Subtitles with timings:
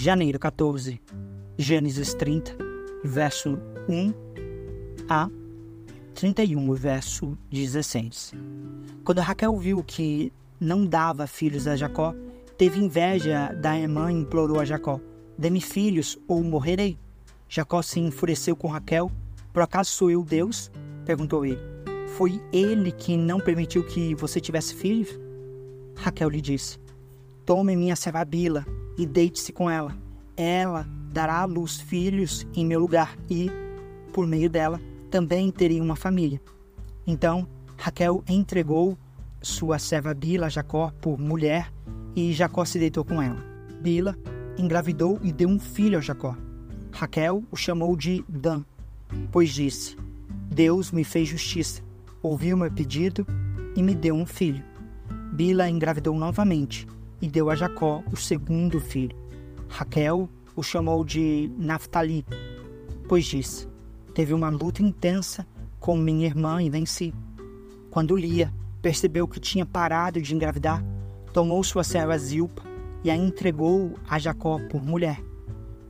[0.00, 1.02] Janeiro 14,
[1.58, 2.56] Gênesis 30,
[3.02, 3.58] verso
[3.88, 4.14] 1
[5.08, 5.28] a
[6.14, 8.32] 31, verso 16.
[9.04, 12.14] Quando Raquel viu que não dava filhos a Jacó,
[12.56, 15.00] teve inveja da irmã e implorou a Jacó:
[15.36, 16.96] Dê-me filhos ou morrerei.
[17.48, 19.10] Jacó se enfureceu com Raquel.
[19.52, 20.70] Por acaso sou eu Deus?
[21.04, 21.58] perguntou ele.
[22.16, 25.18] Foi ele que não permitiu que você tivesse filhos?
[25.96, 26.78] Raquel lhe disse:
[27.44, 28.64] Tome minha serva Bila
[28.98, 29.96] e deite-se com ela.
[30.36, 33.50] Ela dará à luz filhos em meu lugar e,
[34.12, 34.80] por meio dela,
[35.10, 36.40] também teria uma família.
[37.06, 37.48] Então
[37.78, 38.98] Raquel entregou
[39.40, 41.72] sua serva Bila a Jacó por mulher
[42.14, 43.42] e Jacó se deitou com ela.
[43.80, 44.16] Bila
[44.58, 46.36] engravidou e deu um filho a Jacó.
[46.92, 48.64] Raquel o chamou de Dan,
[49.30, 49.96] pois disse:
[50.50, 51.82] Deus me fez justiça,
[52.20, 53.24] ouviu meu pedido
[53.76, 54.64] e me deu um filho.
[55.32, 56.86] Bila engravidou novamente
[57.20, 59.16] e deu a Jacó o segundo filho.
[59.68, 62.24] Raquel o chamou de Naphtali,
[63.06, 63.68] pois disse:
[64.14, 65.46] Teve uma luta intensa
[65.78, 67.14] com minha irmã e venci.
[67.90, 68.52] Quando Lia
[68.82, 70.84] percebeu que tinha parado de engravidar,
[71.32, 72.62] tomou sua serva Zilpa
[73.04, 75.22] e a entregou a Jacó por mulher.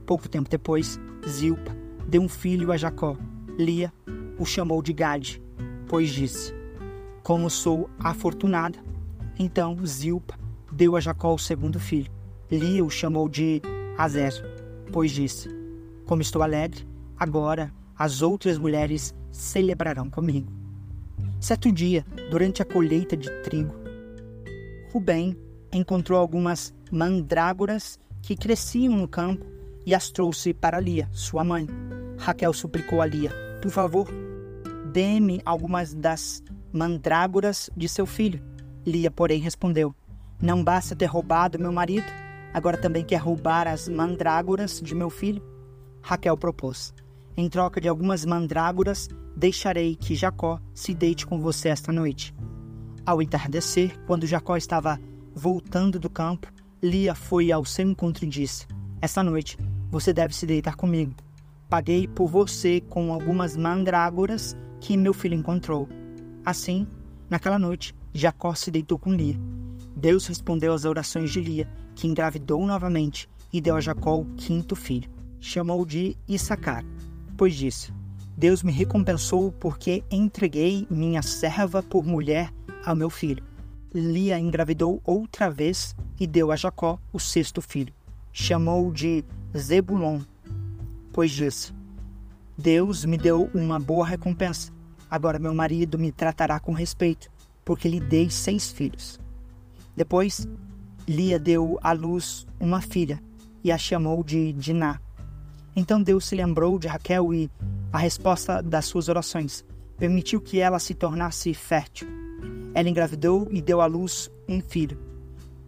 [0.04, 1.74] Pouco tempo depois, Zilpa
[2.06, 3.16] deu um filho a Jacó.
[3.58, 3.92] Lia
[4.38, 5.42] o chamou de Gade,
[5.86, 6.54] pois disse:
[7.22, 8.78] Como sou afortunada.
[9.38, 10.38] Então Zilpa
[10.78, 12.10] deu a Jacó o segundo filho.
[12.48, 13.60] Lia o chamou de
[13.98, 14.32] Azer,
[14.92, 15.50] pois disse:
[16.06, 16.86] Como estou alegre,
[17.18, 20.52] agora as outras mulheres celebrarão comigo.
[21.40, 23.74] Certo dia, durante a colheita de trigo,
[24.92, 25.36] Rubem
[25.72, 29.44] encontrou algumas mandrágoras que cresciam no campo
[29.84, 31.66] e as trouxe para Lia, sua mãe.
[32.18, 34.06] Raquel suplicou a Lia: Por favor,
[34.92, 36.40] dê-me algumas das
[36.72, 38.40] mandrágoras de seu filho.
[38.86, 39.92] Lia, porém, respondeu:
[40.40, 42.06] não basta ter roubado meu marido,
[42.54, 45.42] agora também quer roubar as mandrágoras de meu filho?
[46.00, 46.94] Raquel propôs:
[47.36, 52.34] Em troca de algumas mandrágoras, deixarei que Jacó se deite com você esta noite.
[53.04, 55.00] Ao entardecer, quando Jacó estava
[55.34, 58.66] voltando do campo, Lia foi ao seu encontro e disse:
[59.00, 59.58] Esta noite
[59.90, 61.14] você deve se deitar comigo.
[61.68, 65.88] Paguei por você com algumas mandrágoras que meu filho encontrou.
[66.44, 66.86] Assim,
[67.28, 69.36] naquela noite, Jacó se deitou com Lia.
[69.98, 74.76] Deus respondeu às orações de Lia, que engravidou novamente e deu a Jacó o quinto
[74.76, 75.10] filho.
[75.40, 76.84] Chamou de Issacar,
[77.36, 77.92] pois disse:
[78.36, 82.54] Deus me recompensou porque entreguei minha serva por mulher
[82.86, 83.42] ao meu filho.
[83.92, 87.92] Lia engravidou outra vez e deu a Jacó o sexto filho.
[88.32, 89.24] Chamou de
[89.56, 90.20] Zebulon,
[91.12, 91.74] pois disse:
[92.56, 94.70] Deus me deu uma boa recompensa.
[95.10, 97.28] Agora meu marido me tratará com respeito,
[97.64, 99.18] porque lhe dei seis filhos.
[99.98, 100.46] Depois,
[101.08, 103.20] Lia deu à luz uma filha
[103.64, 105.00] e a chamou de Diná.
[105.74, 107.50] Então Deus se lembrou de Raquel e
[107.92, 109.64] a resposta das suas orações
[109.96, 112.06] permitiu que ela se tornasse fértil.
[112.74, 114.96] Ela engravidou e deu à luz um filho.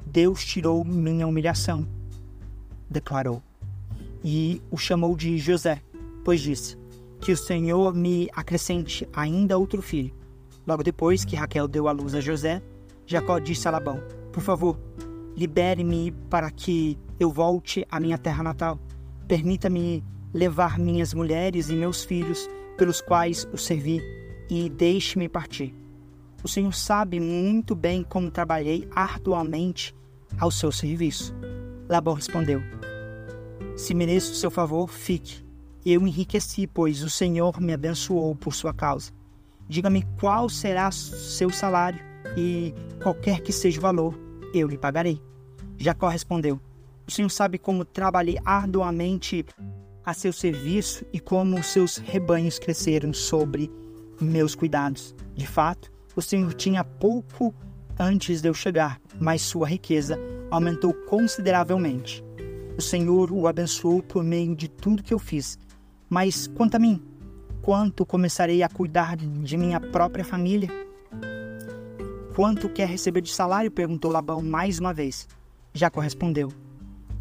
[0.07, 1.85] Deus tirou minha humilhação,
[2.89, 3.43] declarou.
[4.23, 5.83] E o chamou de José,
[6.25, 6.79] pois disse:
[7.21, 10.15] Que o Senhor me acrescente ainda outro filho.
[10.65, 12.63] Logo depois que Raquel deu à luz a José,
[13.05, 14.01] Jacó disse a Labão:
[14.33, 14.79] por favor,
[15.37, 18.79] libere-me para que eu volte à minha terra natal.
[19.27, 24.01] Permita-me levar minhas mulheres e meus filhos, pelos quais o servi,
[24.49, 25.75] e deixe-me partir.
[26.43, 29.95] O Senhor sabe muito bem como trabalhei arduamente
[30.39, 31.35] ao seu serviço.
[31.89, 32.63] Labão respondeu:
[33.77, 35.45] Se mereço seu favor, fique.
[35.85, 39.13] Eu enriqueci, pois o Senhor me abençoou por sua causa.
[39.69, 44.19] Diga-me qual será seu salário e qualquer que seja o valor,
[44.55, 45.21] eu lhe pagarei.
[45.79, 46.61] Jacó respondeu:
[47.07, 49.45] O Senhor sabe como trabalhei arduamente
[50.05, 53.71] a seu serviço e como seus rebanhos cresceram sobre
[54.21, 55.15] meus cuidados.
[55.35, 57.55] De fato, o Senhor tinha pouco
[57.99, 60.19] antes de eu chegar, mas sua riqueza
[60.51, 62.25] aumentou consideravelmente.
[62.77, 65.59] O Senhor o abençoou por meio de tudo que eu fiz.
[66.09, 67.03] Mas quanto a mim,
[67.63, 70.69] quanto começarei a cuidar de minha própria família?
[72.35, 73.71] Quanto quer receber de salário?
[73.71, 75.29] perguntou Labão mais uma vez.
[75.75, 76.49] Jacó respondeu: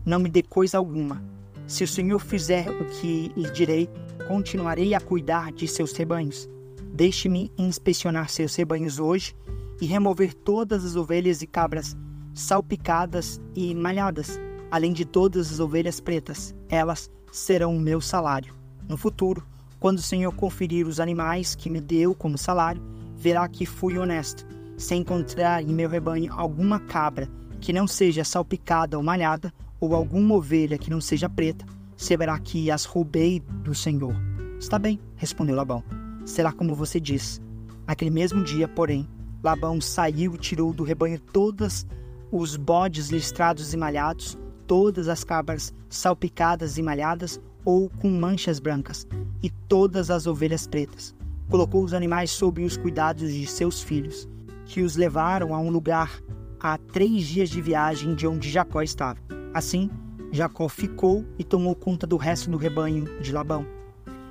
[0.05, 1.23] Não me dê coisa alguma.
[1.65, 3.89] Se o Senhor fizer o que lhe direi,
[4.27, 6.47] continuarei a cuidar de seus rebanhos.
[6.93, 9.35] Deixe-me inspecionar seus rebanhos hoje
[9.81, 11.97] e remover todas as ovelhas e cabras
[12.33, 14.39] salpicadas e malhadas,
[14.69, 16.55] além de todas as ovelhas pretas.
[16.69, 18.53] Elas serão o meu salário.
[18.87, 19.45] No futuro,
[19.79, 22.81] quando o Senhor conferir os animais que me deu como salário,
[23.15, 24.45] verá que fui honesto
[24.79, 27.29] se encontrar em meu rebanho alguma cabra
[27.59, 31.65] que não seja salpicada ou malhada, ou alguma ovelha que não seja preta,
[31.97, 34.15] saberá que as roubei do Senhor.
[34.57, 35.83] Está bem, respondeu Labão.
[36.25, 37.41] Será como você diz.
[37.85, 39.05] Naquele mesmo dia, porém,
[39.43, 41.85] Labão saiu e tirou do rebanho todos
[42.31, 49.05] os bodes listrados e malhados, todas as cabras salpicadas e malhadas ou com manchas brancas,
[49.43, 51.13] e todas as ovelhas pretas.
[51.49, 54.27] Colocou os animais sob os cuidados de seus filhos,
[54.69, 56.21] que os levaram a um lugar
[56.59, 59.19] a três dias de viagem de onde Jacó estava.
[59.51, 59.89] Assim,
[60.31, 63.65] Jacó ficou e tomou conta do resto do rebanho de Labão.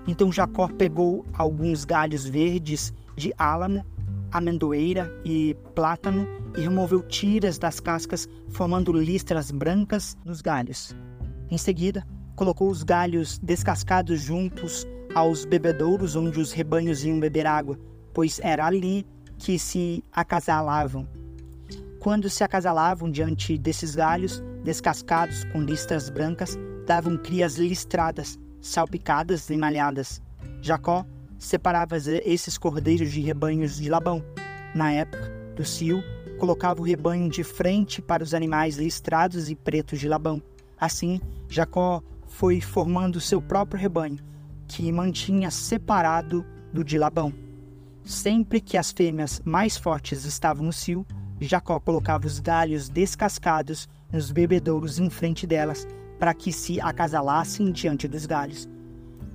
[0.07, 3.85] Então Jacó pegou alguns galhos verdes de álamo,
[4.31, 6.25] amendoeira e plátano
[6.57, 10.95] e removeu tiras das cascas, formando listras brancas nos galhos.
[11.51, 12.07] Em seguida,
[12.37, 14.87] colocou os galhos descascados juntos
[15.17, 17.77] aos bebedouros onde os rebanhos iam beber água,
[18.15, 19.05] pois era ali
[19.39, 21.09] que se acasalavam.
[22.01, 29.57] Quando se acasalavam diante desses galhos descascados com listras brancas, davam crias listradas, salpicadas e
[29.57, 30.21] malhadas.
[30.61, 31.05] Jacó
[31.39, 34.23] separava esses cordeiros de rebanhos de Labão.
[34.75, 36.03] Na época do cio,
[36.39, 40.43] colocava o rebanho de frente para os animais listrados e pretos de Labão.
[40.79, 44.19] Assim, Jacó foi formando seu próprio rebanho,
[44.67, 47.48] que mantinha separado do de Labão.
[48.09, 51.07] Sempre que as fêmeas mais fortes estavam no cio,
[51.39, 55.87] Jacó colocava os galhos descascados nos bebedouros em frente delas,
[56.19, 58.67] para que se acasalassem diante dos galhos.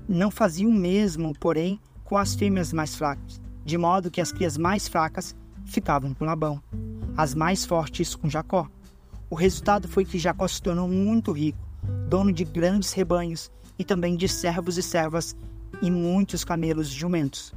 [0.10, 4.58] Não fazia o mesmo, porém, com as fêmeas mais fracas, de modo que as crias
[4.58, 5.36] mais fracas
[5.66, 6.60] ficavam com Labão,
[7.16, 8.68] as mais fortes com Jacó.
[9.30, 11.60] O resultado foi que Jacó se tornou muito rico,
[12.10, 15.36] dono de grandes rebanhos e também de servos e servas
[15.80, 17.54] e muitos camelos jumentos.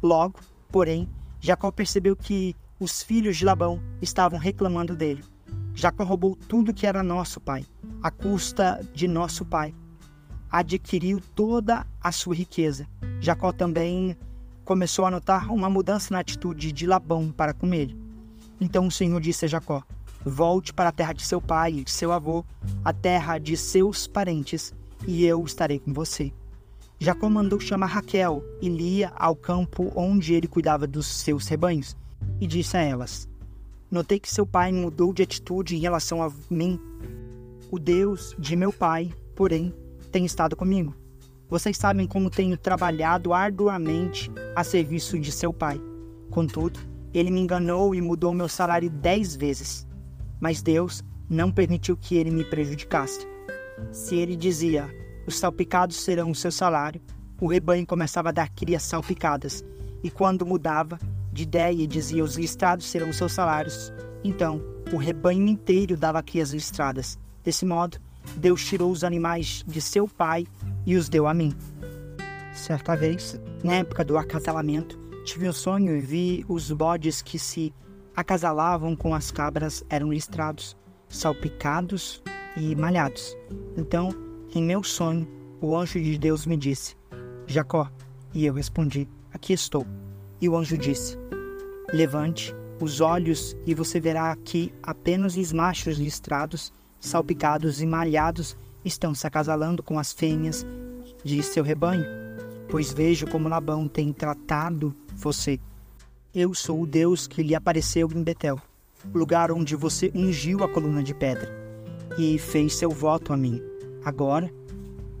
[0.00, 0.38] Logo,
[0.70, 1.08] porém,
[1.40, 5.24] Jacó percebeu que os filhos de Labão estavam reclamando dele.
[5.74, 7.64] Jacó roubou tudo que era nosso pai,
[8.02, 9.74] à custa de nosso pai.
[10.50, 12.86] Adquiriu toda a sua riqueza.
[13.20, 14.16] Jacó também
[14.64, 17.96] começou a notar uma mudança na atitude de Labão para com ele.
[18.60, 19.82] Então o Senhor disse a Jacó:
[20.24, 22.44] Volte para a terra de seu pai e de seu avô,
[22.84, 24.74] a terra de seus parentes,
[25.06, 26.32] e eu estarei com você.
[27.02, 31.96] Jacó mandou chamar Raquel e Lia ao campo onde ele cuidava dos seus rebanhos,
[32.38, 33.26] e disse a elas:
[33.90, 36.78] Notei que seu pai mudou de atitude em relação a mim.
[37.70, 39.74] O Deus de meu pai, porém,
[40.12, 40.94] tem estado comigo.
[41.48, 45.80] Vocês sabem como tenho trabalhado arduamente a serviço de seu pai.
[46.28, 46.78] Contudo,
[47.14, 49.86] ele me enganou e mudou meu salário dez vezes.
[50.38, 53.26] Mas Deus não permitiu que ele me prejudicasse.
[53.90, 57.00] Se ele dizia, os salpicados serão o seu salário,
[57.40, 59.64] o rebanho começava a dar crias salpicadas,
[60.02, 60.98] e quando mudava,
[61.32, 63.92] de ideia e dizia: Os listrados serão seus salários.
[64.22, 64.62] Então,
[64.92, 67.18] o rebanho inteiro dava crias listradas.
[67.42, 67.98] Desse modo,
[68.36, 70.46] Deus tirou os animais de seu pai
[70.84, 71.54] e os deu a mim.
[72.52, 77.72] Certa vez, na época do acasalamento, tive um sonho e vi os bodes que se
[78.14, 80.76] acasalavam com as cabras eram listrados,
[81.08, 82.22] salpicados
[82.56, 83.36] e malhados.
[83.76, 84.10] Então,
[84.58, 85.28] em meu sonho,
[85.60, 86.96] o anjo de Deus me disse:
[87.46, 87.90] Jacó.
[88.32, 89.86] E eu respondi: Aqui estou.
[90.40, 91.16] E o anjo disse:
[91.92, 99.14] Levante os olhos e você verá que apenas os machos listrados, salpicados e malhados estão
[99.14, 100.66] se acasalando com as fêmeas
[101.22, 102.04] de seu rebanho.
[102.68, 105.60] Pois vejo como Labão tem tratado você.
[106.34, 108.58] Eu sou o Deus que lhe apareceu em Betel,
[109.12, 111.50] lugar onde você ungiu a coluna de pedra,
[112.16, 113.69] e fez seu voto a mim.
[114.04, 114.52] Agora,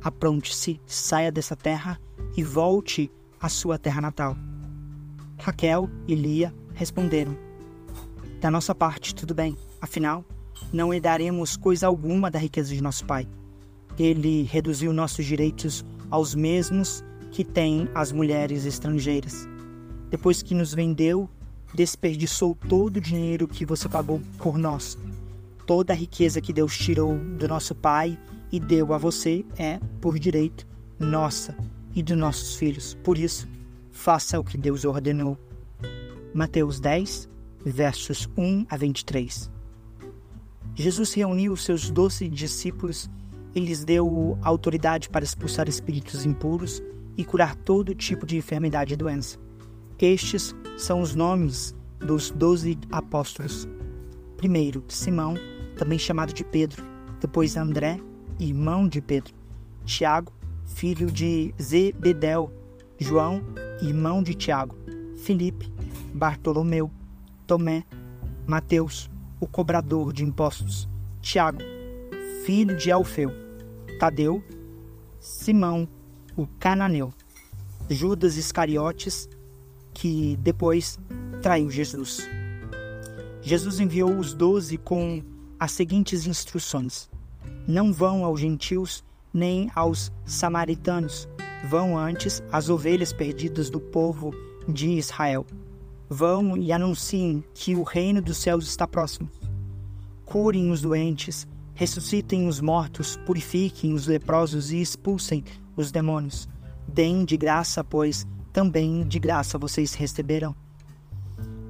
[0.02, 2.00] apronte-se, saia dessa terra
[2.36, 3.10] e volte
[3.40, 4.36] à sua terra natal.
[5.38, 7.36] Raquel e Lia responderam:
[8.40, 9.56] Da nossa parte, tudo bem.
[9.80, 10.24] Afinal,
[10.72, 13.26] não herdaremos coisa alguma da riqueza de nosso pai.
[13.98, 19.48] Ele reduziu nossos direitos aos mesmos que têm as mulheres estrangeiras.
[20.10, 21.28] Depois que nos vendeu,
[21.74, 24.98] desperdiçou todo o dinheiro que você pagou por nós.
[25.66, 28.18] Toda a riqueza que Deus tirou do nosso pai
[28.52, 30.66] e deu a você é, por direito,
[30.98, 31.56] nossa
[31.94, 32.94] e dos nossos filhos.
[33.02, 33.48] Por isso,
[33.90, 35.38] faça o que Deus ordenou.
[36.32, 37.28] Mateus 10,
[37.64, 39.50] versos 1 a 23.
[40.74, 43.10] Jesus reuniu seus doze discípulos
[43.54, 46.82] e lhes deu autoridade para expulsar espíritos impuros
[47.16, 49.38] e curar todo tipo de enfermidade e doença.
[49.98, 53.68] Estes são os nomes dos doze apóstolos.
[54.36, 55.34] Primeiro, Simão,
[55.76, 56.82] também chamado de Pedro,
[57.20, 58.00] depois André,
[58.40, 59.34] irmão de Pedro,
[59.84, 60.32] Tiago,
[60.64, 62.50] filho de Zebedeu,
[62.98, 63.42] João,
[63.82, 64.76] irmão de Tiago,
[65.16, 65.70] Filipe,
[66.14, 66.90] Bartolomeu,
[67.46, 67.84] Tomé,
[68.46, 70.88] Mateus, o cobrador de impostos,
[71.20, 71.58] Tiago,
[72.44, 73.30] filho de Alfeu,
[73.98, 74.42] Tadeu,
[75.18, 75.86] Simão,
[76.36, 77.12] o cananeu,
[77.88, 79.28] Judas Iscariotes,
[79.92, 80.98] que depois
[81.42, 82.26] traiu Jesus.
[83.42, 85.22] Jesus enviou os doze com
[85.58, 87.10] as seguintes instruções:
[87.66, 91.28] Não vão aos gentios nem aos samaritanos,
[91.68, 94.34] vão antes às ovelhas perdidas do povo
[94.68, 95.46] de Israel.
[96.08, 99.28] Vão e anunciem que o reino dos céus está próximo.
[100.24, 105.44] Curem os doentes, ressuscitem os mortos, purifiquem os leprosos e expulsem
[105.76, 106.48] os demônios.
[106.88, 110.54] Deem de graça, pois também de graça vocês receberão.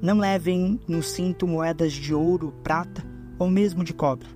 [0.01, 3.05] Não levem no cinto moedas de ouro, prata
[3.37, 4.27] ou mesmo de cobre.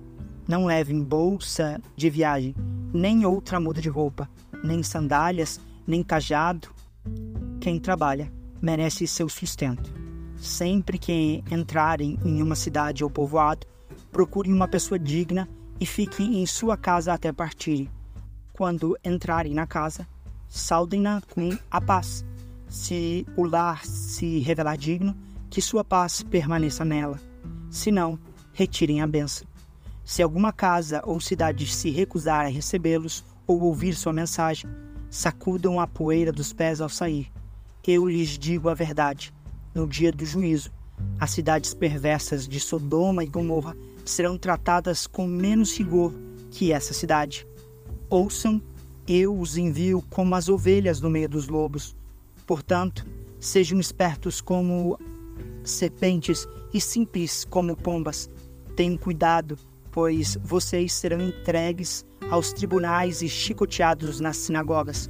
[0.48, 2.54] Não levem bolsa de viagem,
[2.94, 4.28] nem outra muda de roupa,
[4.62, 6.68] nem sandálias, nem cajado.
[7.60, 9.92] Quem trabalha merece seu sustento.
[10.36, 13.66] Sempre que entrarem em uma cidade ou povoado,
[14.12, 15.48] procurem uma pessoa digna
[15.80, 17.90] e fiquem em sua casa até partirem.
[18.52, 20.06] Quando entrarem na casa,
[20.48, 22.24] saudem-na com a paz.
[22.68, 25.16] Se o lar se revelar digno,
[25.50, 27.20] que sua paz permaneça nela.
[27.70, 28.18] Se não,
[28.52, 29.46] retirem a benção.
[30.06, 34.70] Se alguma casa ou cidade se recusar a recebê-los ou ouvir sua mensagem,
[35.10, 37.26] sacudam a poeira dos pés ao sair.
[37.84, 39.34] Eu lhes digo a verdade.
[39.74, 40.70] No dia do juízo,
[41.18, 46.14] as cidades perversas de Sodoma e Gomorra serão tratadas com menos rigor
[46.52, 47.44] que essa cidade.
[48.08, 48.62] Ouçam,
[49.08, 51.96] eu os envio como as ovelhas no meio dos lobos.
[52.46, 53.04] Portanto,
[53.40, 55.00] sejam espertos como
[55.64, 58.30] serpentes e simples como pombas.
[58.76, 59.58] Tenham cuidado,
[59.96, 65.08] pois vocês serão entregues aos tribunais e chicoteados nas sinagogas.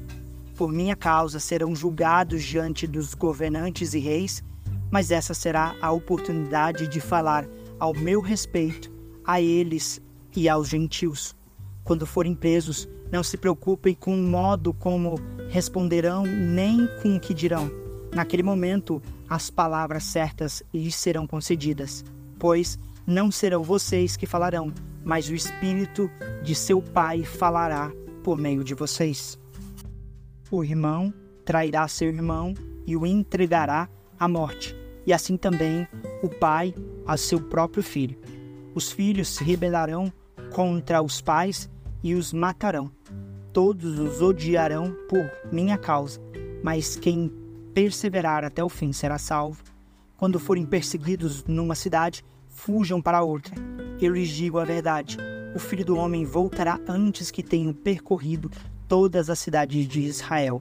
[0.54, 4.44] Por minha causa serão julgados diante dos governantes e reis,
[4.88, 7.48] mas essa será a oportunidade de falar
[7.80, 8.88] ao meu respeito
[9.24, 10.00] a eles
[10.36, 11.34] e aos gentios.
[11.82, 15.16] Quando forem presos, não se preocupem com o modo como
[15.48, 17.68] responderão, nem com o que dirão.
[18.14, 22.04] Naquele momento, as palavras certas lhes serão concedidas,
[22.38, 24.72] pois não serão vocês que falarão,
[25.04, 26.10] mas o Espírito
[26.42, 27.92] de seu Pai falará
[28.24, 29.38] por meio de vocês.
[30.50, 32.54] O irmão trairá seu irmão
[32.86, 35.86] e o entregará à morte, e assim também
[36.22, 36.74] o pai
[37.06, 38.18] a seu próprio filho.
[38.74, 40.12] Os filhos se rebelarão
[40.52, 41.70] contra os pais
[42.02, 42.90] e os matarão.
[43.52, 46.20] Todos os odiarão por minha causa,
[46.62, 47.32] mas quem
[47.72, 49.62] perseverar até o fim será salvo.
[50.16, 52.24] Quando forem perseguidos numa cidade,
[52.56, 53.54] fujam para outra.
[54.00, 55.18] Eu lhes digo a verdade:
[55.54, 58.50] o filho do homem voltará antes que tenham percorrido
[58.88, 60.60] todas as cidades de Israel.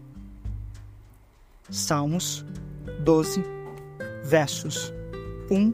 [1.70, 2.46] Salmos
[3.04, 3.44] 12,
[4.24, 4.94] versos
[5.50, 5.74] 1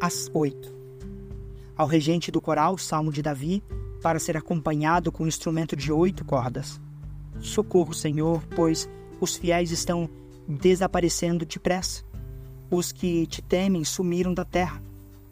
[0.00, 0.72] a 8.
[1.76, 3.62] Ao regente do coral, Salmo de Davi,
[4.02, 6.80] para ser acompanhado com um instrumento de oito cordas.
[7.40, 8.90] Socorro, Senhor, pois
[9.20, 10.10] os fiéis estão
[10.46, 12.04] desaparecendo depressa.
[12.70, 14.82] Os que te temem sumiram da terra.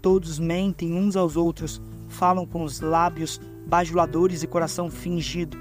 [0.02, 5.56] Todos mentem uns aos outros, falam com os lábios bajuladores e coração fingido.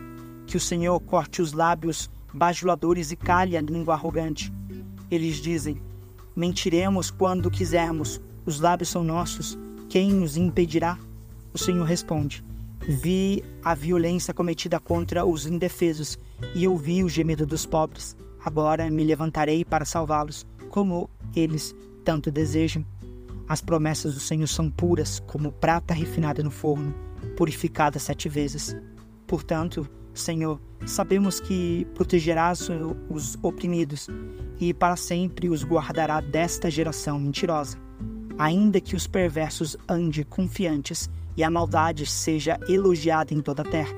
[0.48, 4.52] Que o Senhor corte os lábios bajuladores e calhe a língua arrogante.
[5.12, 5.82] Eles dizem:
[6.36, 9.58] Mentiremos quando quisermos, os lábios são nossos,
[9.90, 10.98] quem nos impedirá?
[11.54, 12.44] O Senhor responde:
[12.82, 16.18] Vi a violência cometida contra os indefesos
[16.56, 18.16] e ouvi o gemido dos pobres.
[18.44, 22.86] Agora me levantarei para salvá-los, como eles tanto desejam.
[23.50, 26.94] As promessas do Senhor são puras, como prata refinada no forno,
[27.36, 28.78] purificada sete vezes.
[29.26, 32.70] Portanto, Senhor, sabemos que protegerás
[33.10, 34.08] os oprimidos
[34.60, 37.76] e para sempre os guardará desta geração mentirosa.
[38.38, 43.96] Ainda que os perversos andem confiantes e a maldade seja elogiada em toda a terra.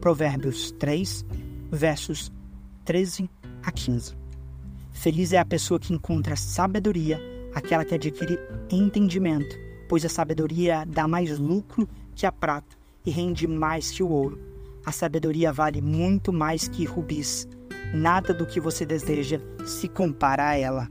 [0.00, 1.24] Provérbios 3,
[1.70, 2.32] versos
[2.84, 3.30] 13
[3.62, 4.16] a 15.
[4.90, 8.38] Feliz é a pessoa que encontra sabedoria aquela que adquire
[8.70, 9.56] entendimento,
[9.88, 14.38] pois a sabedoria dá mais lucro que a prata e rende mais que o ouro.
[14.84, 17.48] A sabedoria vale muito mais que rubis.
[17.94, 20.88] Nada do que você deseja se compara a ela.